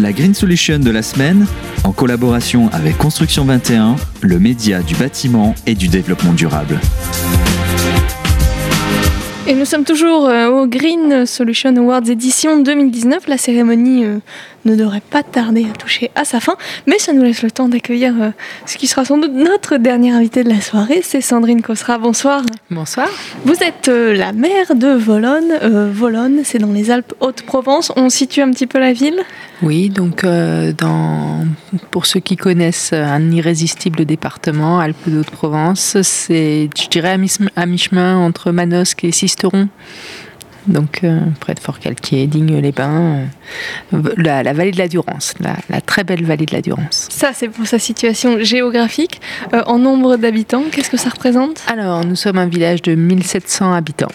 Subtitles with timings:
[0.00, 1.46] La Green Solution de la semaine,
[1.84, 6.80] en collaboration avec Construction 21, le média du bâtiment et du développement durable.
[9.46, 13.28] Et nous sommes toujours euh, au Green Solution Awards édition 2019.
[13.28, 14.18] La cérémonie euh,
[14.64, 16.56] ne devrait pas tarder à toucher à sa fin,
[16.86, 18.30] mais ça nous laisse le temps d'accueillir euh,
[18.66, 21.98] ce qui sera sans doute notre dernier invité de la soirée, c'est Sandrine Cosra.
[21.98, 22.42] Bonsoir.
[22.70, 23.08] Bonsoir.
[23.44, 25.52] Vous êtes la maire de Volonne.
[25.92, 27.92] Volonne, c'est dans les Alpes Haute-Provence.
[27.96, 29.20] On situe un petit peu la ville?
[29.62, 31.46] Oui, donc dans,
[31.90, 37.16] pour ceux qui connaissent un irrésistible département, Alpes Haute-Provence, c'est, je dirais,
[37.56, 39.68] à mi-chemin entre Manosque et Sistine
[40.66, 43.26] donc euh, près de Fort-Calquier, Digne-les-Bains,
[43.92, 47.08] euh, la, vallée de la Durance, la, très belle vallée de la Durance.
[47.10, 49.20] Ça, c'est pour sa situation géographique.
[49.52, 51.62] Euh, en nombre d'habitants, qu'est-ce que ça représente?
[51.66, 54.12] Alors, nous sommes un village de 1700 habitants.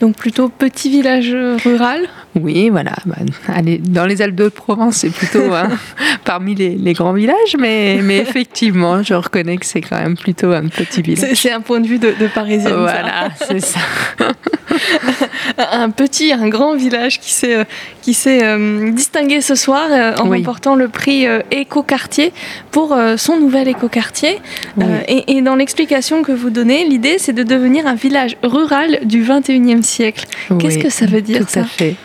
[0.00, 2.08] Donc plutôt petit village rural?
[2.34, 2.94] Oui, voilà.
[3.06, 3.16] Bah,
[3.80, 5.68] dans les Alpes de Provence, c'est plutôt hein,
[6.24, 10.66] parmi les, grands villages, mais, mais effectivement, je reconnais que c'est quand même plutôt un
[10.68, 11.34] petit village.
[11.34, 12.70] C'est un point de vue de, de Parisien.
[12.70, 13.80] Voilà, c'est ça.
[15.72, 17.64] un petit, un grand village qui s'est euh,
[18.00, 22.32] qui s'est euh, distingué ce soir euh, en remportant le prix Éco-Quartier
[22.70, 24.40] pour son nouvel éco-quartier.
[25.08, 29.22] Et, et, dans l'explication que vous donnez, l'idée c'est de devenir un village rural du
[29.24, 30.26] 21e siècle.
[30.58, 31.60] Qu'est-ce que ça veut dire tout ça?
[31.60, 31.96] à fait.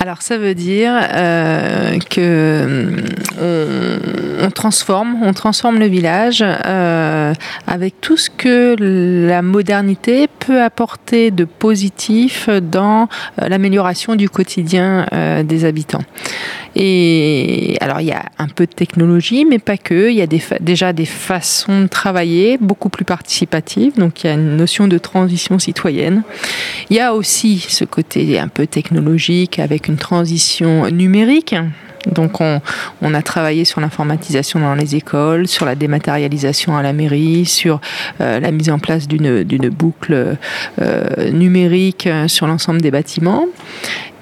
[0.00, 2.88] Alors ça veut dire euh, que
[4.40, 7.32] on, transforme, on transforme le village euh,
[7.66, 13.08] avec tout ce que la modernité peut apporter de positif dans
[13.40, 15.06] euh, l'amélioration du quotidien
[15.44, 16.04] des habitants.
[16.76, 20.10] Et alors, il y a un peu de technologie, mais pas que.
[20.10, 20.26] Il y a
[20.60, 23.96] déjà des façons de travailler beaucoup plus participatives.
[23.96, 26.22] Donc, il y a une notion de transition citoyenne.
[26.90, 31.54] Il y a aussi ce côté un peu technologique avec une transition numérique.
[32.06, 37.44] Donc on, a travaillé sur l'informatisation dans les écoles, sur la dématérialisation à la mairie,
[37.44, 37.80] sur
[38.20, 40.36] euh, la mise en place d'une boucle
[40.80, 43.46] euh, numérique sur l'ensemble des bâtiments.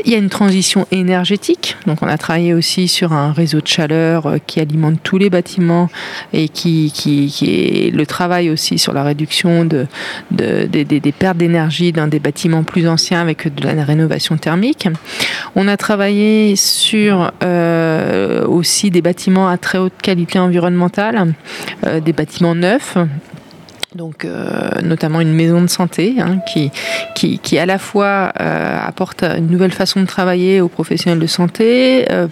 [0.04, 3.66] Il y a une transition énergétique, donc on a travaillé aussi sur un réseau de
[3.66, 5.88] chaleur euh, qui alimente tous les bâtiments
[6.32, 9.86] et qui, qui, est le travail aussi sur la réduction de,
[10.30, 14.88] des pertes d'énergie dans des bâtiments plus anciens avec de la rénovation thermique.
[15.54, 21.34] On a travaillé sur euh, aussi des bâtiments à très haute qualité environnementale,
[21.86, 22.98] euh, des bâtiments neufs
[23.96, 26.70] donc euh, notamment une maison de santé hein, qui,
[27.14, 31.26] qui, qui, à la fois euh, apporte une nouvelle façon de travailler aux professionnels de
[31.26, 32.28] santé, euh,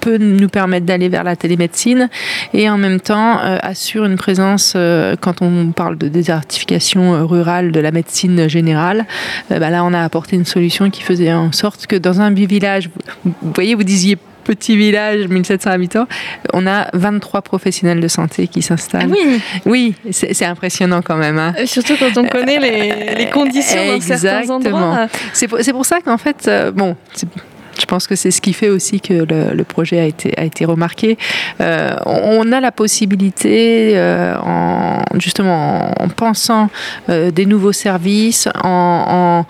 [0.00, 2.10] peut nous permettre d'aller vers la télémédecine
[2.52, 4.76] et en même temps assure une présence
[5.22, 9.06] quand on parle de désertification rurale de la médecine générale.
[9.48, 12.90] Bah là, on a apporté une solution qui faisait en sorte que dans un village,
[13.24, 16.06] vous voyez, vous disiez petit village, 1700 habitants,
[16.52, 19.10] on a 23 professionnels de santé qui s'installent.
[19.10, 19.16] Ah
[19.66, 21.38] oui, oui c'est impressionnant quand même.
[21.38, 21.54] Hein.
[21.58, 25.08] Euh, surtout quand on connaît les, les conditions dans certains endroits.
[25.32, 26.96] C'est pour, pour, ça qu'en fait, euh, bon,
[27.94, 31.16] pense que c'est ce qui fait aussi que le, projet a été, a été remarqué.
[31.60, 33.94] Euh, on a la possibilité,
[34.44, 36.70] en, justement en pensant
[37.08, 39.44] des nouveaux services, en,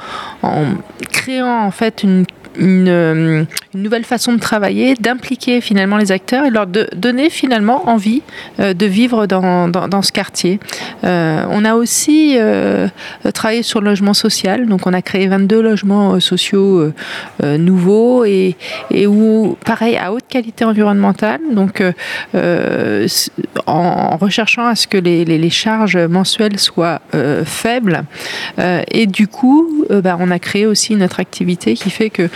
[1.10, 2.26] créant en fait une
[2.58, 3.44] euh,
[3.74, 8.22] nouvelle façon de travailler, d'impliquer finalement les acteurs et leur donner finalement envie
[8.60, 10.60] euh, de vivre dans, dans, ce quartier.
[11.04, 12.36] Euh, on a aussi
[13.32, 16.92] travaillé sur le logement social, donc on a créé 22 logements sociaux
[17.42, 18.56] nouveaux et,
[19.06, 21.82] où, pareil, à haute qualité environnementale, donc
[23.66, 27.00] en, recherchant à ce que les, charges mensuelles soient
[27.44, 28.04] faibles.
[28.90, 32.28] et du coup, bah, on a créé aussi notre activité qui fait que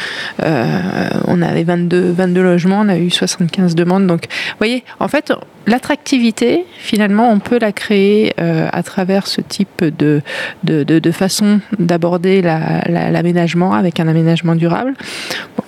[0.45, 4.07] euh, on avait 22, 22 logements, on a eu 75 demandes.
[4.07, 5.33] Donc, vous voyez, en fait,
[5.67, 10.23] l'attractivité, finalement, on peut la créer euh, à travers ce type de,
[10.65, 14.95] de, façon d'aborder l'aménagement avec un aménagement durable.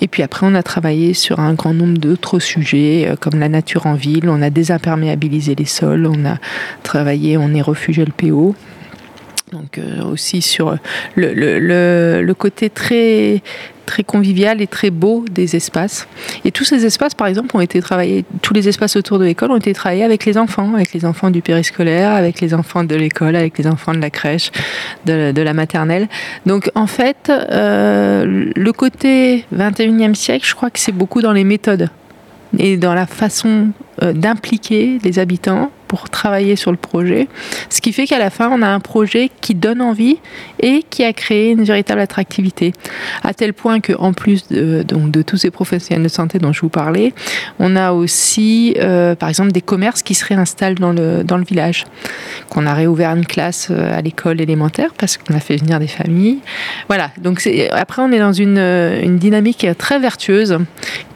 [0.00, 3.48] Et puis après, on a travaillé sur un grand nombre d'autres sujets, euh, comme la
[3.48, 4.28] nature en ville.
[4.28, 6.38] On a désimperméabilisé les sols, on a
[6.82, 8.54] travaillé, on est refugé le PO.
[9.52, 10.76] Donc aussi sur
[11.16, 13.42] le, le, le, côté très
[13.90, 16.06] très convivial et très beau des espaces.
[16.44, 19.50] Et tous ces espaces, par exemple, ont été travaillés, tous les espaces autour de l'école
[19.50, 22.94] ont été travaillés avec les enfants, avec les enfants du périscolaire, avec les enfants de
[22.94, 24.52] l'école, avec les enfants de la crèche,
[25.06, 26.08] de, la maternelle.
[26.46, 31.44] Donc en fait, euh, le côté 21e siècle, je crois que c'est beaucoup dans les
[31.44, 31.88] méthodes
[32.58, 33.70] et dans la façon
[34.00, 37.26] d'impliquer les habitants pour travailler sur le projet.
[37.68, 40.18] Ce qui fait qu'à la fin, on a un projet qui donne envie
[40.60, 42.72] et qui a créé une véritable attractivité.
[43.24, 46.60] À tel point qu'en plus de, donc, de tous ces professionnels de santé dont je
[46.60, 47.12] vous parlais,
[47.58, 51.44] on a aussi, euh, par exemple, des commerces qui se réinstallent dans le, dans le
[51.44, 51.86] village.
[52.50, 55.88] Qu'on a réouvert une classe euh, à l'école élémentaire parce qu'on a fait venir des
[55.88, 56.38] familles.
[56.86, 57.10] Voilà.
[57.20, 60.56] Donc après, on est dans une, une dynamique très vertueuse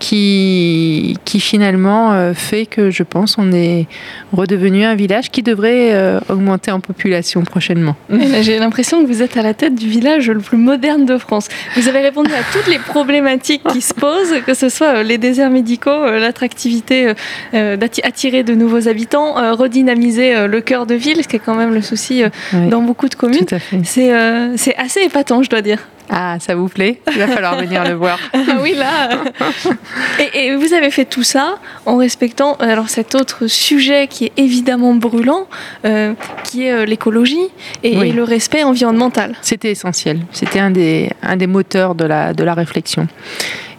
[0.00, 3.86] qui, qui finalement euh, fait que je pense on est
[4.32, 7.96] redevenu un village qui devrait euh, augmenter en population prochainement.
[8.42, 11.48] J'ai l'impression que vous êtes à la tête du village le plus moderne de France.
[11.76, 15.18] Vous avez répondu à toutes les problématiques qui se posent, que ce soit euh, les
[15.18, 17.12] déserts médicaux, euh, l'attractivité
[17.52, 21.82] d'attirer de nouveaux habitants, redynamiser le cœur de ville, ce qui est quand même le
[21.82, 22.22] souci
[22.52, 23.46] dans beaucoup de communes.
[23.84, 25.78] C'est assez épatant, je dois dire.
[26.10, 28.18] Ah, ça vous plaît Il va falloir venir le voir.
[28.34, 29.10] ah oui, là.
[30.34, 31.56] et, vous avez fait tout ça
[31.86, 35.46] en respectant alors cet autre sujet qui est évidemment brûlant,
[35.84, 36.14] euh,
[36.44, 37.48] qui est euh, l'écologie
[37.82, 39.34] et, le respect environnemental.
[39.42, 40.20] C'était essentiel.
[40.30, 43.08] C'était un des, un des moteurs de la, de la réflexion.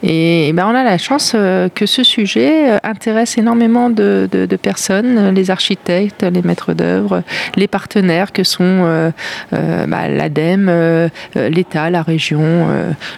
[0.04, 4.28] Et ben on a la chance euh, que ce sujet euh, intéresse énormément de,
[4.62, 7.24] personnes, les architectes, les maîtres d'œuvre,
[7.56, 9.12] les partenaires que sont euh,
[9.52, 12.68] bah, l'ADEME, l'État, la région.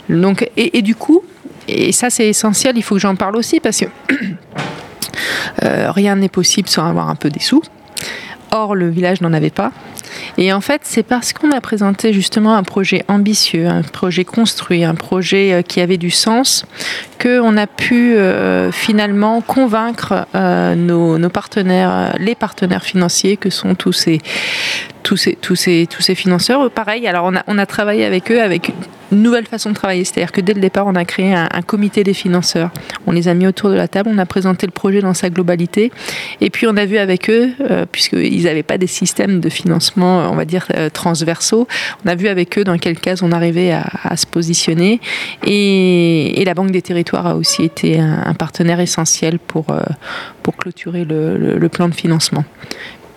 [0.10, 1.24] donc, et, du coup,
[1.68, 3.86] et ça c'est essentiel, il faut que j'en parle aussi parce que
[5.62, 7.62] rien n'est possible sans avoir un peu des sous.
[8.52, 9.72] Or, le village n'en avait pas.
[10.38, 14.84] Et en fait, c'est parce qu'on a présenté justement un projet ambitieux, un projet construit,
[14.84, 16.66] un projet euh, qui avait du sens,
[17.22, 23.76] qu'on a pu euh, finalement convaincre euh, nos, nos, partenaires, les partenaires financiers que sont
[23.76, 24.20] tous ces,
[25.04, 26.70] tous ces, tous ces, tous ces financeurs.
[26.72, 28.72] Pareil, alors on a, on a travaillé avec eux avec
[29.12, 30.04] nouvelle façon de travailler.
[30.04, 32.72] C'est-à-dire que dès le départ, on a créé un, comité des financeurs.
[33.06, 35.30] On les a mis autour de la table, on a présenté le projet dans sa
[35.30, 35.92] globalité.
[36.42, 40.30] Et puis on a vu avec eux, euh, puisqu'ils n'avaient pas des systèmes de financement,
[40.32, 41.68] on va dire, euh, transversaux,
[42.06, 45.00] on a vu avec eux dans quelle case on arrivait à, se positionner.
[45.46, 49.82] Et, la Banque des Territoires a aussi été un, partenaire essentiel euh,
[50.44, 52.46] pour clôturer le plan de financement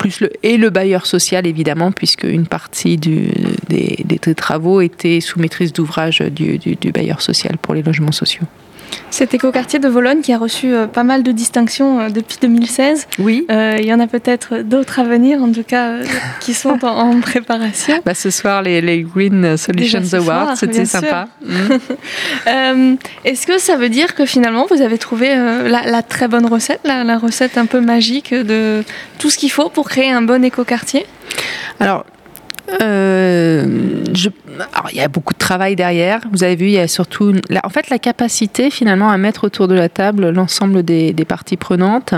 [0.01, 5.73] plus le, et le bailleur social évidemment, puisque une partie des, travaux était sous maîtrise
[5.73, 8.47] d'ouvrage du bailleur social pour les logements sociaux.
[9.11, 13.09] Cet écoquartier de Vologne qui a reçu euh, pas mal de distinctions euh, depuis 2016.
[13.19, 13.45] Oui.
[13.51, 15.97] Euh, il y en a peut-être d'autres à venir, en tout cas,
[16.41, 18.01] qui sont en, préparation.
[18.05, 21.29] Bah, ce soir, les, les Green Solutions Awards, c'était sympa.
[21.45, 22.95] Mm.
[23.25, 27.05] Est-ce que ça veut dire que finalement, vous avez trouvé la, très bonne recette, la,
[27.05, 28.85] la recette un peu magique de
[29.19, 31.05] tout ce qu'il faut pour créer un bon écoquartier?
[31.79, 32.05] Alors,
[32.81, 34.29] euh, je,
[34.75, 36.21] alors, il y a beaucoup de travail derrière.
[36.33, 39.69] Vous avez vu, il y a surtout, en fait, la capacité finalement à mettre autour
[39.69, 42.15] de la table l'ensemble des parties prenantes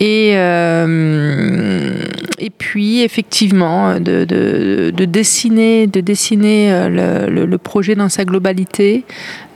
[0.00, 2.04] et, euh,
[2.38, 9.04] et puis, effectivement, de, de, de, dessiner, de dessiner euh, le, projet dans sa globalité.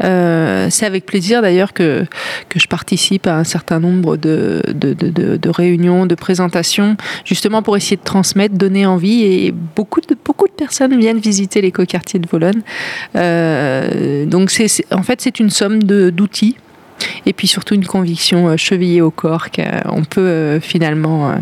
[0.02, 2.04] Euh, c'est avec plaisir d'ailleurs que,
[2.50, 7.96] que je participe à un certain nombre de, de, réunions, de présentations, justement pour essayer
[7.96, 9.24] de transmettre, donner envie.
[9.24, 12.60] Et beaucoup de, beaucoup de personnes viennent visiter l'écoquartier de Vologne.
[14.28, 16.56] Donc, c'est, en fait, c'est une somme d'outils
[17.26, 21.34] et puis surtout une conviction euh, chevillée au corps qu'on peut euh, finalement euh,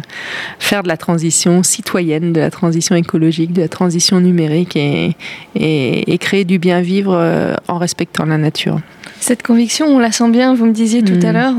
[0.58, 5.16] faire de la transition citoyenne, de la transition écologique, de la transition numérique et,
[5.54, 8.80] et, créer du bien vivre en respectant la nature.
[9.18, 11.34] Cette conviction, on la sent bien, vous me disiez tout à mm.
[11.34, 11.54] l'heure,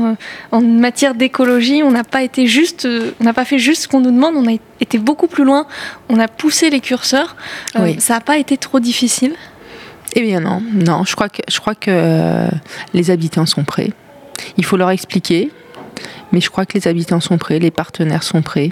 [0.52, 2.88] en matière d'écologie, on n'a pas été juste,
[3.20, 5.66] on n'a pas fait juste ce qu'on nous demande, on a été beaucoup plus loin,
[6.08, 7.36] on a poussé les curseurs.
[7.98, 9.34] Ça n'a pas été trop difficile?
[10.14, 11.04] Eh bien non, non.
[11.04, 12.48] Je crois que je crois que euh,
[12.92, 13.92] les habitants sont prêts.
[14.56, 15.50] Il faut leur expliquer,
[16.32, 18.70] mais je crois que les habitants sont prêts, les partenaires sont prêts,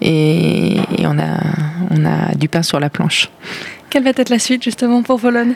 [0.00, 1.40] et, on a
[1.90, 3.30] on a du pain sur la planche.
[3.90, 5.54] Quelle va être la suite justement pour Vologne?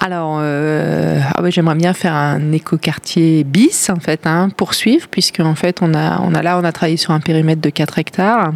[0.00, 5.54] Alors, euh, ah j'aimerais bien faire un écoquartier bis, en fait, hein, poursuivre, puisque en
[5.54, 8.52] fait, on a, on a là, on a travaillé sur un périmètre de 4 hectares,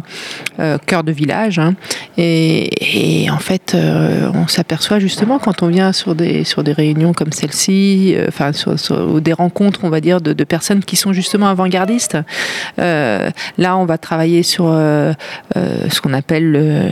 [0.59, 1.75] euh, cœur de village, hein,
[2.17, 7.13] et, en fait, euh, on s'aperçoit justement quand on vient sur des, sur des réunions
[7.13, 11.11] comme celle-ci, euh, enfin, sur, sur, des rencontres, on va dire, de, personnes qui sont
[11.11, 12.17] justement avant-gardistes.
[12.77, 16.89] Là, on va travailler sur ce qu'on appelle le,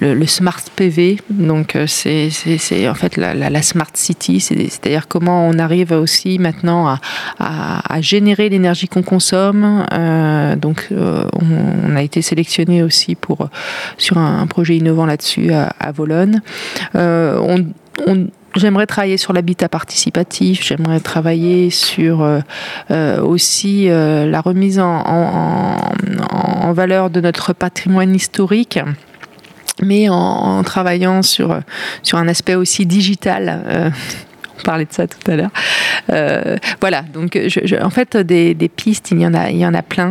[0.00, 2.30] le, smart PV, donc c'est
[2.88, 6.96] en fait la, la, smart city, c'est-à-dire comment on arrive aussi maintenant
[7.38, 9.86] à, générer l'énergie qu'on consomme.
[9.92, 13.48] Euh, donc, euh, on, a été sélectionné aussi pour
[13.98, 15.92] sur un, projet innovant là-dessus à, à.
[16.94, 17.58] Euh,
[18.56, 22.26] J'aimerais travailler sur l'habitat participatif, j'aimerais travailler sur
[23.22, 25.76] aussi la remise en,
[26.72, 28.80] valeur de notre patrimoine historique
[29.82, 31.62] mais en, travaillant sur
[32.12, 33.92] un aspect aussi digital
[34.64, 35.50] parlait de ça tout à l'heure.
[36.10, 37.38] Euh, voilà, donc
[37.80, 40.10] en fait, des, pistes, il y en a, il y en a plein.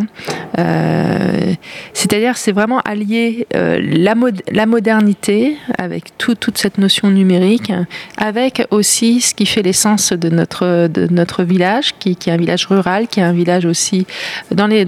[0.57, 1.53] Euh,
[1.93, 7.71] c'est-à-dire, c'est vraiment allier euh, la, modernité avec toute cette notion numérique,
[8.17, 13.19] avec aussi ce qui fait l'essence de notre, village, qui, est un village rural, qui
[13.19, 14.05] est un village aussi
[14.51, 14.85] dans les,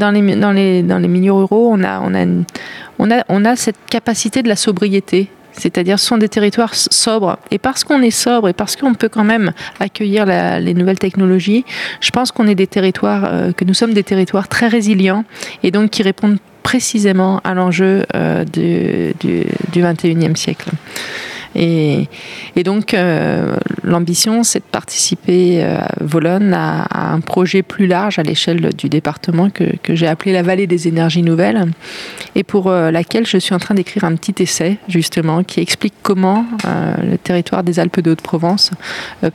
[1.08, 1.76] milieux ruraux.
[1.76, 7.38] On a cette capacité de la sobriété c'est-à-dire ce sont des territoires sobres.
[7.52, 11.66] Et parce qu'on est sobre et parce qu'on peut quand même accueillir les nouvelles technologies,
[12.00, 15.24] je pense qu'on est des territoires, euh, que nous sommes des territoires très résilients
[15.64, 20.70] et donc qui répondent précisément à l'enjeu euh, du, du, du 21e siècle.
[21.56, 22.08] Et,
[22.64, 28.70] donc, euh, l'ambition, c'est de participer à Volonne à, un projet plus large à l'échelle
[28.78, 31.66] du département que, j'ai appelé la vallée des énergies nouvelles,
[32.36, 35.94] et pour euh, laquelle je suis en train d'écrire un petit essai, justement, qui explique
[36.02, 38.72] comment euh, le territoire des Alpes de Haute-Provence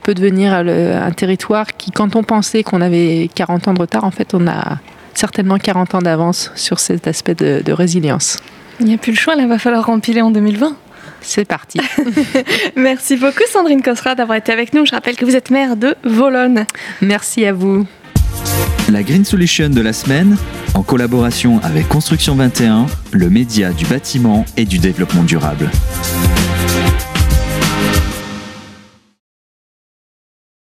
[0.03, 4.11] peut devenir un territoire qui, quand on pensait qu'on avait 40 ans de retard, en
[4.11, 4.77] fait, on a
[5.17, 8.37] certainement 40 ans d'avance sur cet aspect de, résilience.
[8.79, 10.75] Il n'y a plus le choix, là, va falloir rempiler en 2020.
[11.21, 11.79] C'est parti.
[12.75, 14.85] Merci beaucoup Sandrine Cosra d'avoir été avec nous.
[14.85, 16.65] Je rappelle que vous êtes maire de Volonne.
[17.01, 17.85] Merci à vous.
[18.89, 20.37] La Green Solution de la semaine,
[20.73, 25.69] en collaboration avec Construction 21, le média du bâtiment et du développement durable.